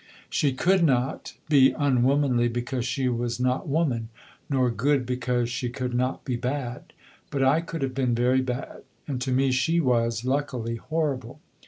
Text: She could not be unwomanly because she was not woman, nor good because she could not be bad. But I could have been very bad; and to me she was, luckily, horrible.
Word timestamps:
She 0.31 0.51
could 0.53 0.83
not 0.83 1.35
be 1.47 1.73
unwomanly 1.77 2.47
because 2.47 2.85
she 2.87 3.07
was 3.07 3.39
not 3.39 3.67
woman, 3.69 4.09
nor 4.49 4.71
good 4.71 5.05
because 5.05 5.47
she 5.47 5.69
could 5.69 5.93
not 5.93 6.25
be 6.25 6.35
bad. 6.35 6.93
But 7.29 7.43
I 7.43 7.61
could 7.61 7.83
have 7.83 7.93
been 7.93 8.15
very 8.15 8.41
bad; 8.41 8.81
and 9.07 9.21
to 9.21 9.31
me 9.31 9.51
she 9.51 9.79
was, 9.79 10.25
luckily, 10.25 10.77
horrible. 10.77 11.39